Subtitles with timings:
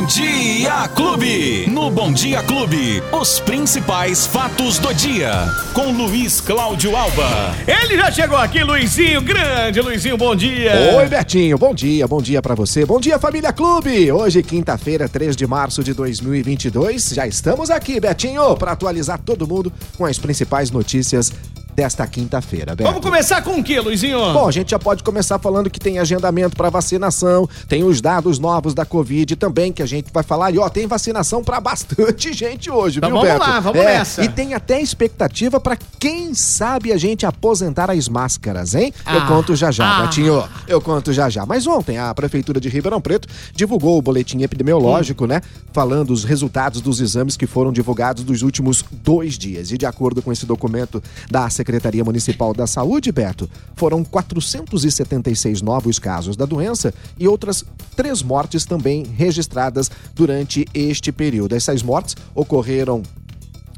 [0.00, 1.66] Bom Dia Clube.
[1.68, 5.30] No Bom Dia Clube, os principais fatos do dia.
[5.74, 7.54] Com Luiz Cláudio Alba.
[7.66, 10.94] Ele já chegou aqui, Luizinho, grande Luizinho, bom dia.
[10.96, 12.86] Oi, Betinho, bom dia, bom dia para você.
[12.86, 14.10] Bom dia, família Clube.
[14.10, 17.10] Hoje, quinta-feira, 3 de março de 2022.
[17.10, 21.30] Já estamos aqui, Betinho, para atualizar todo mundo com as principais notícias
[21.80, 22.76] desta quinta-feira.
[22.78, 24.18] Vamos começar com o que, Luizinho?
[24.34, 28.38] Bom, a gente já pode começar falando que tem agendamento para vacinação, tem os dados
[28.38, 30.52] novos da Covid também que a gente vai falar.
[30.54, 33.50] E ó, tem vacinação para bastante gente hoje, então, viu, vamos Beto?
[33.50, 34.22] lá, vamos é, nessa.
[34.22, 38.92] E tem até expectativa para quem sabe a gente aposentar as máscaras, hein?
[39.06, 40.02] Ah, Eu conto já já, ah.
[40.02, 40.44] Betinho.
[40.68, 41.46] Eu conto já já.
[41.46, 45.40] Mas ontem a prefeitura de Ribeirão Preto divulgou o boletim epidemiológico, né?
[45.72, 49.72] Falando os resultados dos exames que foram divulgados dos últimos dois dias.
[49.72, 51.69] E de acordo com esse documento da Secretaria
[52.04, 59.04] Municipal da Saúde, Beto, foram 476 novos casos da doença e outras três mortes também
[59.04, 61.54] registradas durante este período.
[61.54, 63.02] Essas mortes ocorreram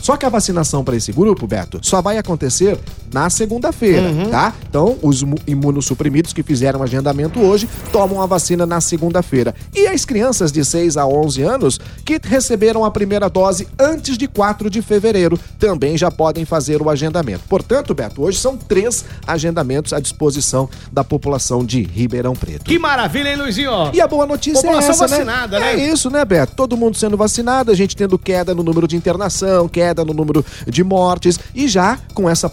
[0.00, 2.78] Só que a vacinação para esse grupo, Beto, só vai acontecer
[3.12, 4.30] na segunda-feira, uhum.
[4.30, 4.54] tá?
[4.68, 9.54] Então, os imunossuprimidos que fizeram agendamento hoje tomam a vacina na segunda-feira.
[9.74, 14.26] E as crianças de 6 a 11 anos que receberam a primeira dose antes de
[14.26, 17.42] 4 de fevereiro também já podem fazer o agendamento.
[17.48, 22.64] Portanto, Beto, hoje são três agendamentos à disposição da população de Ribeirão Preto.
[22.64, 23.90] Que maravilha, hein, Luizinho?
[23.92, 25.76] E a boa notícia população é essa, vacinada, né?
[25.76, 25.82] né?
[25.82, 26.54] É isso, né, Beto?
[26.54, 30.44] Todo mundo sendo vacinado, a gente tendo queda no número de internação, queda no número
[30.66, 32.48] de mortes e já com essa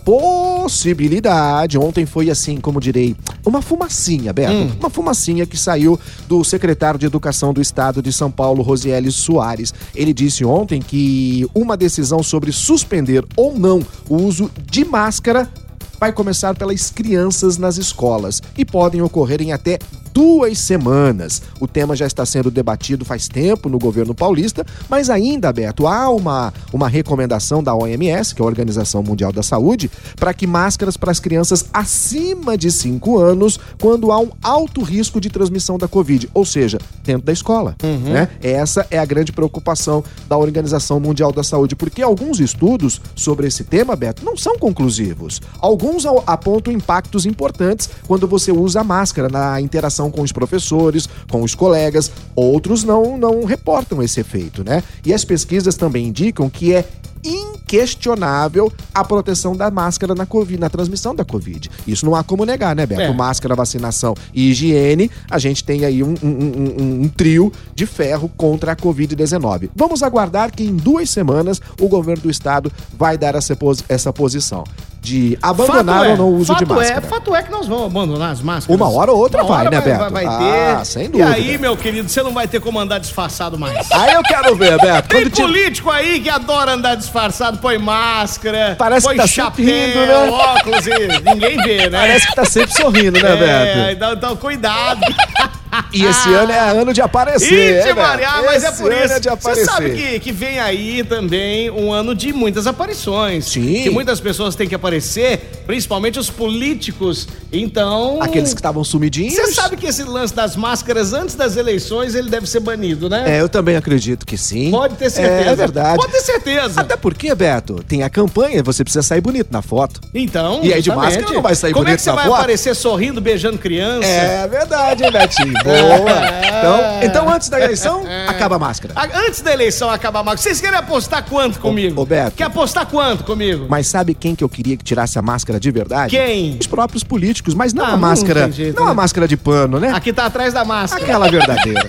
[0.67, 4.71] possibilidade, ontem foi assim, como direi, uma fumacinha, Beto, hum.
[4.77, 5.97] uma fumacinha que saiu
[6.27, 9.73] do secretário de Educação do Estado de São Paulo, Rosieli Soares.
[9.95, 15.49] Ele disse ontem que uma decisão sobre suspender ou não o uso de máscara
[15.97, 19.79] vai começar pelas crianças nas escolas e podem ocorrer em até
[20.17, 21.43] duas semanas.
[21.59, 26.09] O tema já está sendo debatido faz tempo no governo paulista, mas ainda, Beto, há
[26.09, 30.97] uma, uma recomendação da OMS, que é a Organização Mundial da Saúde, para que máscaras
[30.97, 35.87] para as crianças acima de 5 anos, quando há um alto risco de transmissão da
[35.87, 37.75] Covid, ou seja, dentro da escola.
[37.83, 38.13] Uhum.
[38.13, 38.27] Né?
[38.41, 43.63] Essa é a grande preocupação da Organização Mundial da Saúde, porque alguns estudos sobre esse
[43.63, 45.43] tema, Beto, não são conclusivos.
[45.59, 51.07] Alguns apontam impactos importantes quando você usa a máscara na interação interação com os professores,
[51.29, 52.11] com os colegas.
[52.35, 54.83] Outros não, não reportam esse efeito, né?
[55.05, 56.85] E as pesquisas também indicam que é
[57.23, 61.69] inquestionável a proteção da máscara na COVID, na transmissão da Covid.
[61.85, 63.01] Isso não há como negar, né, Beto?
[63.01, 63.13] É.
[63.13, 68.31] Máscara, vacinação e higiene, a gente tem aí um, um, um, um trio de ferro
[68.37, 69.71] contra a Covid-19.
[69.75, 73.57] Vamos aguardar que em duas semanas o governo do estado vai dar essa,
[73.89, 74.63] essa posição
[75.07, 77.05] de abandonar é, ou não o uso de é, máscara.
[77.05, 78.79] É, fato é que nós vamos abandonar as máscaras.
[78.79, 79.99] Uma hora ou outra Uma vai, hora né, Beto?
[79.99, 80.85] Vai, vai ah, ter.
[80.85, 81.29] sem dúvida.
[81.29, 83.89] E aí, meu querido, você não vai ter como andar disfarçado mais.
[83.91, 85.07] Aí eu quero ver, Beto.
[85.07, 85.95] Tem político te...
[85.95, 90.29] aí que adora andar disfarçado, põe máscara, Parece põe que tá chapéu, rindo, né?
[90.29, 91.97] óculos e ninguém vê, né?
[91.99, 93.79] Parece que tá sempre sorrindo, né, é, Beto?
[93.79, 95.01] É, então, então cuidado.
[95.93, 97.79] E esse ano é ano de aparecer.
[97.79, 99.13] Ixi, Maria, mas é por isso.
[99.13, 99.65] É de aparecer.
[99.65, 103.45] Você sabe que, que vem aí também um ano de muitas aparições.
[103.45, 103.83] Sim.
[103.83, 107.27] Que muitas pessoas têm que aparecer, principalmente os políticos.
[107.51, 108.21] Então.
[108.21, 109.33] Aqueles que estavam sumidinhos.
[109.33, 113.37] Você sabe que esse lance das máscaras antes das eleições ele deve ser banido, né?
[113.37, 114.71] É, eu também acredito que sim.
[114.71, 115.49] Pode ter certeza.
[115.49, 115.97] É, é verdade.
[115.97, 116.81] Pode ter certeza.
[116.81, 120.01] Até porque, Beto, tem a campanha, você precisa sair bonito na foto.
[120.13, 120.61] Então.
[120.63, 123.21] E aí de máscara não vai sair Como bonito é que você vai aparecer sorrindo,
[123.21, 124.07] beijando criança?
[124.07, 125.56] É verdade, hein, Betinho?
[125.63, 126.37] Boa.
[126.57, 128.93] Então, então antes da eleição, acaba a máscara.
[129.27, 130.41] Antes da eleição acaba a máscara.
[130.41, 132.01] Vocês querem apostar quanto comigo?
[132.01, 132.35] Ô, Beto.
[132.35, 133.67] Quer apostar quanto comigo?
[133.69, 136.15] Mas sabe quem que eu queria que tirasse a máscara de verdade?
[136.15, 136.57] Quem?
[136.59, 138.47] Os próprios políticos, mas não ah, a máscara.
[138.47, 138.91] Não, jeito, não né?
[138.91, 139.91] a máscara de pano, né?
[139.93, 141.03] Aqui tá atrás da máscara.
[141.03, 141.87] Aquela verdadeira.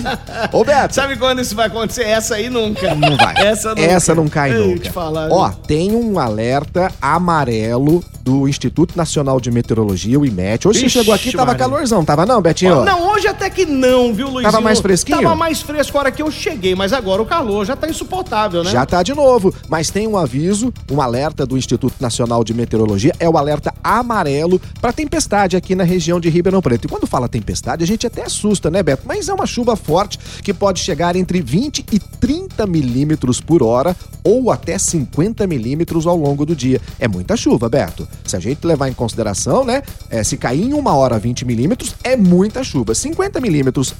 [0.52, 0.94] Ô, Beto.
[0.94, 2.04] Sabe quando isso vai acontecer?
[2.04, 2.94] Essa aí nunca.
[2.94, 3.34] Não vai.
[3.38, 3.82] Essa, nunca.
[3.82, 4.80] Essa não cai eu nunca.
[4.80, 10.68] Te falar, Ó, tem um alerta amarelo do Instituto Nacional de Meteorologia, o IMET.
[10.68, 11.58] Hoje você chegou aqui, tava Maria.
[11.58, 12.84] calorzão, tava não, Betinho?
[12.84, 14.44] Não, hoje até que não, viu, Luiz?
[14.44, 15.20] Tava mais fresquinho?
[15.20, 18.62] Tava mais fresco a hora que eu cheguei, mas agora o calor já tá insuportável,
[18.62, 18.70] né?
[18.70, 23.12] Já tá de novo, mas tem um aviso, um alerta do Instituto Nacional de Meteorologia,
[23.18, 26.84] é o alerta amarelo para tempestade aqui na região de Ribeirão Preto.
[26.84, 29.02] E quando fala tempestade, a gente até assusta, né, Beto?
[29.06, 33.96] Mas é uma chuva forte que pode chegar entre 20 e 30 milímetros por hora
[34.22, 36.80] ou até 50 milímetros ao longo do dia.
[36.98, 38.06] É muita chuva, Beto.
[38.24, 41.94] Se a gente levar em consideração, né, é, se cair em uma hora 20 milímetros,
[42.02, 42.94] é muita chuva.
[42.94, 43.94] 50 milímetros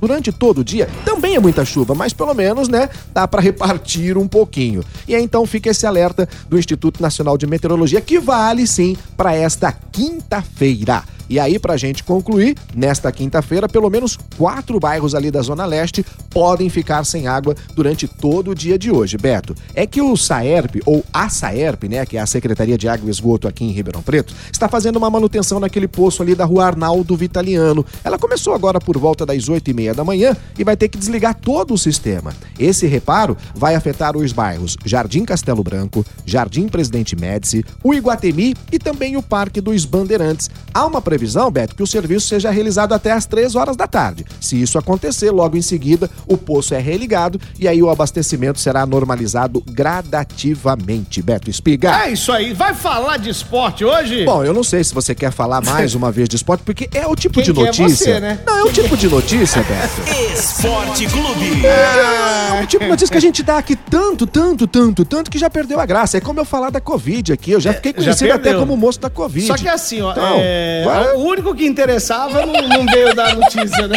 [0.00, 4.18] durante todo o dia também é muita chuva, mas pelo menos, né, dá para repartir
[4.18, 4.84] um pouquinho.
[5.08, 9.34] E aí, então fica esse alerta do Instituto Nacional de Meteorologia que vale sim para
[9.34, 11.02] esta quinta-feira.
[11.28, 16.04] E aí, pra gente concluir, nesta quinta-feira, pelo menos quatro bairros ali da Zona Leste
[16.30, 19.54] podem ficar sem água durante todo o dia de hoje, Beto.
[19.74, 23.10] É que o SAERP, ou a SAERP, né, que é a Secretaria de Água e
[23.10, 27.16] Esgoto aqui em Ribeirão Preto, está fazendo uma manutenção naquele poço ali da rua Arnaldo
[27.16, 27.84] Vitaliano.
[28.04, 30.98] Ela começou agora por volta das oito e meia da manhã e vai ter que
[30.98, 32.34] desligar todo o sistema.
[32.58, 38.78] Esse reparo vai afetar os bairros Jardim Castelo Branco, Jardim Presidente Médici, o Iguatemi e
[38.78, 40.50] também o Parque dos Bandeirantes.
[40.72, 44.26] Há uma previsão, Beto, que o serviço seja realizado até às 3 horas da tarde.
[44.38, 48.84] Se isso acontecer, logo em seguida, o poço é religado e aí o abastecimento será
[48.84, 51.22] normalizado gradativamente.
[51.22, 52.04] Beto Espiga.
[52.04, 52.52] É isso aí.
[52.52, 54.26] Vai falar de esporte hoje?
[54.26, 57.06] Bom, eu não sei se você quer falar mais uma vez de esporte, porque é
[57.06, 58.14] o tipo Quem de notícia.
[58.14, 58.38] Você, né?
[58.46, 60.36] Não, é o tipo de notícia, Beto.
[60.36, 61.64] Esporte Clube.
[61.64, 65.30] É, é o tipo de notícia que a gente dá aqui tanto, tanto, tanto, tanto
[65.30, 66.18] que já perdeu a graça.
[66.18, 67.52] É como eu falar da Covid aqui.
[67.52, 69.46] Eu já fiquei conhecido já até como moço da Covid.
[69.46, 70.12] Só que assim, ó.
[70.12, 70.84] Então, é...
[71.14, 73.96] O único que interessava não, não veio dar notícia, né?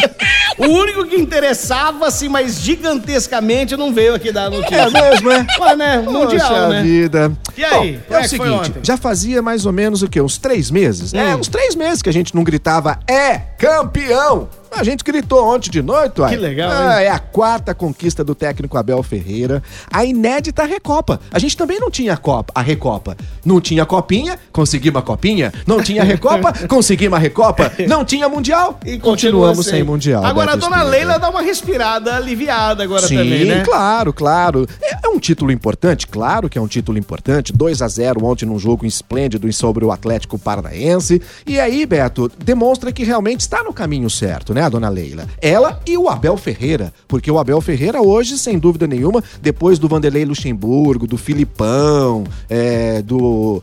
[0.58, 4.76] O único que interessava, assim, mas gigantescamente não veio aqui dar notícia.
[4.76, 5.46] É mesmo, é?
[5.58, 5.98] Mas, né?
[5.98, 6.82] Mundial, Poxa né?
[6.82, 7.32] vida.
[7.56, 8.00] E aí?
[8.08, 10.20] Bom, é, é o seguinte, já fazia mais ou menos o quê?
[10.20, 11.12] Uns três meses?
[11.12, 11.18] Hum.
[11.18, 14.48] É, uns três meses que a gente não gritava é campeão.
[14.70, 16.30] A gente gritou ontem de noite, uai.
[16.30, 19.62] Que legal, ah, É a quarta conquista do técnico Abel Ferreira.
[19.90, 21.20] A inédita Recopa.
[21.30, 23.16] A gente também não tinha a Copa, a Recopa.
[23.44, 25.52] Não tinha Copinha, conseguimos a Copinha.
[25.66, 27.72] Não tinha Recopa, conseguimos a Recopa.
[27.88, 29.74] Não tinha Mundial, e continuamos sem.
[29.74, 30.24] sem Mundial.
[30.24, 33.62] Agora a dona Leila dá uma respirada aliviada agora Sim, também, né?
[33.64, 34.68] claro, claro.
[34.80, 37.52] É, é um título importante, claro que é um título importante.
[37.52, 41.20] 2 a 0 ontem num jogo esplêndido sobre o Atlético Paranaense.
[41.44, 44.62] E aí, Beto, demonstra que realmente está no caminho certo, né?
[44.62, 45.26] a dona Leila?
[45.42, 49.88] Ela e o Abel Ferreira, porque o Abel Ferreira hoje, sem dúvida nenhuma, depois do
[49.88, 53.60] Vanderlei Luxemburgo, do Filipão, é, do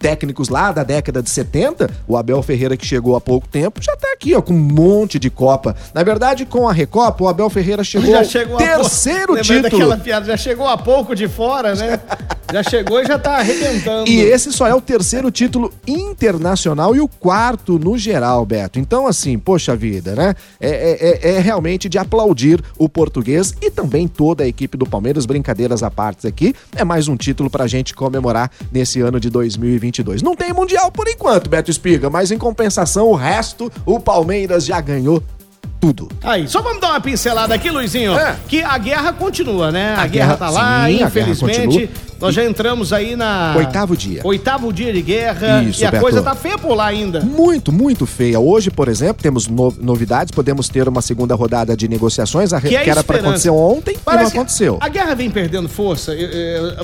[0.00, 3.94] técnicos lá da década de 70, o Abel Ferreira que chegou há pouco tempo, já
[3.96, 5.76] tá aqui, ó, com um monte de Copa.
[5.94, 9.62] Na verdade, com a Recopa, o Abel Ferreira chegou, já chegou terceiro título.
[9.62, 12.00] daquela piada, já chegou a pouco de fora, né?
[12.50, 14.08] Já chegou e já tá arrebentando.
[14.08, 18.78] E esse só é o terceiro título internacional e o quarto no geral, Beto.
[18.78, 20.34] Então, assim, poxa vida, né?
[20.60, 24.86] É, é, é, é realmente de aplaudir o português e também toda a equipe do
[24.86, 25.26] Palmeiras.
[25.26, 26.54] Brincadeiras à parte aqui.
[26.76, 30.22] É mais um título pra gente comemorar nesse ano de 2022.
[30.22, 34.80] Não tem Mundial por enquanto, Beto Espiga, mas em compensação, o resto, o Palmeiras já
[34.80, 35.20] ganhou
[35.80, 36.08] tudo.
[36.22, 38.36] Aí, só vamos dar uma pincelada aqui, Luizinho, é.
[38.48, 39.94] que a guerra continua, né?
[39.94, 41.90] A, A guerra, guerra- tá lá, sim, infelizmente.
[42.20, 43.54] Nós já entramos aí na.
[43.56, 44.20] Oitavo dia.
[44.24, 45.62] Oitavo dia de guerra.
[45.62, 46.02] Isso, e a Beto.
[46.02, 47.20] coisa tá feia por lá ainda.
[47.20, 48.40] Muito, muito feia.
[48.40, 50.30] Hoje, por exemplo, temos no- novidades.
[50.32, 53.94] Podemos ter uma segunda rodada de negociações, a Que é que era para acontecer ontem
[53.94, 54.78] e Parece não que aconteceu.
[54.80, 56.12] A guerra vem perdendo força.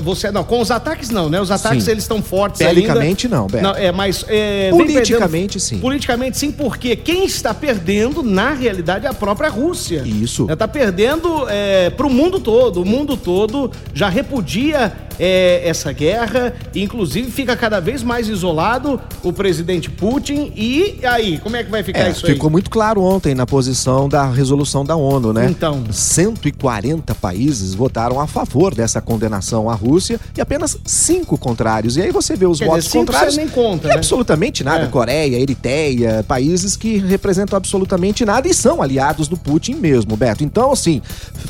[0.03, 1.39] Você não, com os ataques não, né?
[1.41, 1.91] Os ataques Sim.
[1.91, 3.37] eles estão fortes Belicamente, ainda.
[3.37, 3.63] não, Beto.
[3.63, 5.79] Não, é, mas vem Politicamente, perdendo- sim.
[5.79, 10.03] Politicamente sim, porque quem está perdendo na realidade é a própria Rússia.
[10.05, 10.47] Isso.
[10.49, 12.81] Está perdendo é, para o mundo todo.
[12.81, 18.99] O mundo todo já repudia é, essa guerra, e, inclusive fica cada vez mais isolado
[19.23, 20.51] o presidente Putin.
[20.55, 22.33] E aí, como é que vai ficar É, isso aí?
[22.33, 25.47] ficou muito claro ontem na posição da resolução da ONU, né?
[25.49, 25.83] Então.
[25.91, 31.97] 140 países votaram a favor dessa condenação à Rússia e apenas cinco contrários.
[31.97, 33.35] E aí você vê os Quer votos dizer, contrários.
[33.35, 33.95] você nem conta, e né?
[33.95, 34.85] absolutamente nada.
[34.85, 34.87] É.
[34.87, 40.43] Coreia, Eritreia, países que representam absolutamente nada e são aliados do Putin mesmo, Beto.
[40.43, 41.01] Então, assim,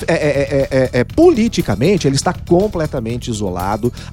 [0.07, 3.54] é, é, é, é, é, politicamente ele está completamente isolado.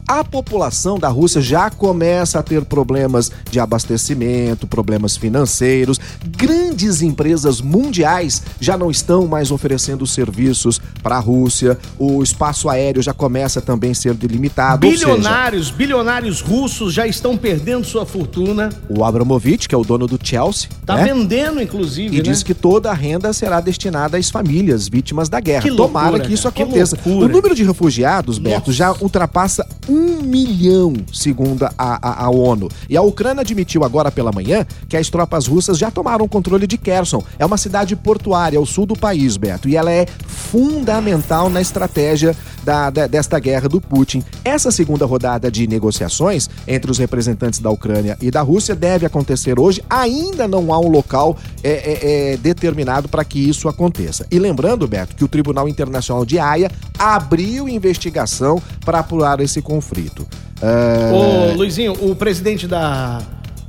[0.07, 5.99] A população da Rússia já começa a ter problemas de abastecimento, problemas financeiros.
[6.37, 11.79] Grandes empresas mundiais já não estão mais oferecendo serviços para a Rússia.
[11.99, 14.87] O espaço aéreo já começa também a ser delimitado.
[14.87, 18.71] ou seja, Bilionários, bilionários russos já estão perdendo sua fortuna.
[18.89, 21.05] o Abramovich, que é o dono do Chelsea, Tá né?
[21.13, 22.23] vendendo, inclusive, E né?
[22.23, 25.63] diz que toda a renda será destinada às famílias vítimas da guerra.
[25.63, 26.97] Que loucura, Tomara que isso que aconteça.
[26.97, 27.27] loucura.
[27.27, 28.73] O número de refugiados, Beto, Nossa.
[28.73, 28.93] já
[29.33, 32.69] ultrapassa um milhão, segundo a, a- a ONU.
[32.89, 36.77] E a Ucrânia admitiu agora pela manhã que as tropas russas já tomaram controle de
[36.77, 37.23] Kherson.
[37.39, 42.37] É uma cidade portuária ao sul do país, Beto, e ela é fundamental na estratégia
[42.63, 44.23] da- da- desta guerra do Putin.
[44.45, 49.59] Essa segunda rodada de negociações entre os representantes da Ucrânia e da Rússia deve acontecer
[49.59, 49.83] hoje.
[49.89, 54.27] Ainda não há um local é, é, é, determinado para que isso aconteça.
[54.31, 56.71] E lembrando, Beto, que o Tribunal Internacional de Haia
[57.03, 60.27] abriu investigação para apurar esse conflito.
[60.61, 63.21] É, Ô, Luizinho, o presidente da,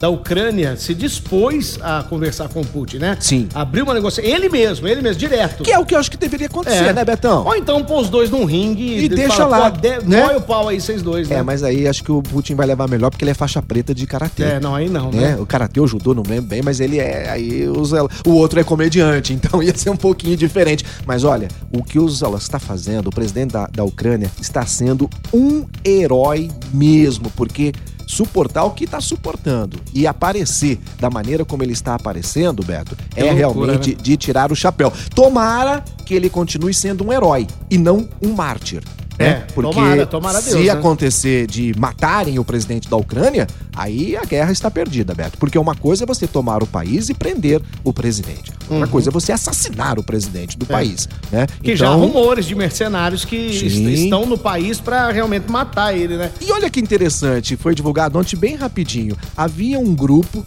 [0.04, 3.16] da Ucrânia se dispôs a conversar com o Putin, né?
[3.22, 3.48] Sim.
[3.56, 4.30] Abriu uma negociação.
[4.30, 5.64] Ele mesmo, ele mesmo, direto.
[5.64, 7.46] Que é o que eu acho que deveria acontecer, né, Betão?
[7.46, 10.28] Ou então pôr os dois num ringue E deixa fala, lá, de, né?
[10.28, 11.38] Põe o pau aí, vocês dois, né?
[11.38, 13.96] É, mas aí acho que o Putin vai levar melhor porque ele é faixa preta
[13.96, 14.44] de karatê.
[14.44, 15.36] É, não, aí não, né?
[15.36, 15.38] né?
[15.40, 17.30] O karatê, o judô, não lembro bem, mas ele é.
[17.30, 20.84] Aí o, Zé- o outro é comediante, então ia ser um pouquinho diferente.
[21.06, 25.10] Mas olha, o que o Zala está fazendo, o presidente da, da Ucrânia, está sendo
[25.34, 27.72] um herói mesmo, porque
[28.08, 33.20] suportar o que está suportando e aparecer da maneira como ele está aparecendo, Beto, Que
[33.20, 33.98] é loucura, realmente né?
[34.02, 34.92] de tirar o chapéu.
[35.16, 38.84] Tomara que ele continue sendo um herói e não um mártir.
[39.20, 39.48] É, né?
[39.54, 40.72] Porque tomara, tomara se Deus, né?
[40.72, 45.38] acontecer de matarem o presidente da Ucrânia, aí a guerra está perdida, Beto.
[45.38, 48.52] Porque uma coisa é você tomar o país e prender o presidente.
[48.70, 51.42] Outra coisa é você assassinar o presidente do país, né?
[51.42, 51.48] Uhum.
[51.64, 53.90] Que já há Então- rumores de mercenários que Sim.
[53.92, 56.32] estão no país pra realmente matar ele, né?
[56.42, 59.16] E olha que interessante, foi divulgado ontem bem rapidinho.
[59.38, 60.44] Havia um grupo,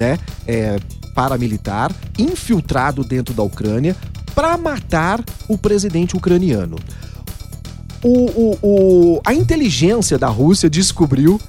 [0.00, 0.78] né, é,
[1.14, 3.94] paramilitar infiltrado dentro da Ucrânia
[4.34, 6.76] para matar o presidente ucraniano.
[8.02, 11.40] O, o- o- a inteligência da Rússia descobriu.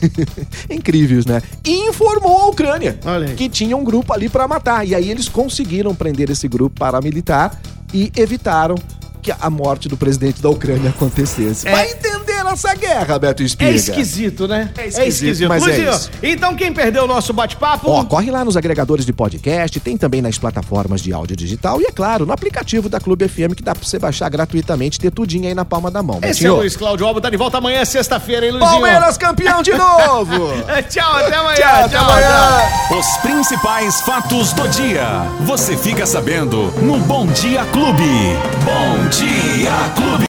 [0.70, 1.42] Incríveis, né?
[1.64, 2.98] E informou a Ucrânia
[3.34, 4.86] que tinha um grupo ali para matar.
[4.86, 7.60] E aí eles conseguiram prender esse grupo paramilitar
[7.92, 8.76] e evitaram
[9.20, 11.66] que a morte do presidente da Ucrânia acontecesse.
[11.66, 12.17] É- Vai entender
[12.50, 13.70] essa guerra, Beto Espiga.
[13.70, 14.70] É esquisito, né?
[14.76, 16.10] É esquisito, mas é isso.
[16.22, 17.90] então quem perdeu o nosso bate-papo...
[17.90, 21.84] Ó, corre lá nos agregadores de podcast, tem também nas plataformas de áudio digital e,
[21.84, 25.46] é claro, no aplicativo da Clube FM que dá pra você baixar gratuitamente, ter tudinho
[25.46, 26.18] aí na palma da mão.
[26.18, 26.54] Esse é Betinho.
[26.54, 28.70] o Luiz Cláudio Alba, tá de volta amanhã, sexta-feira, hein, Luizinho?
[28.70, 30.48] Palmeiras campeão de novo!
[30.68, 31.56] É, Tchau, até amanhã.
[31.56, 32.60] Tchau, até amanhã!
[32.98, 35.22] Os principais fatos do dia.
[35.40, 38.36] Você fica sabendo no Bom Dia Clube.
[38.64, 39.08] Bom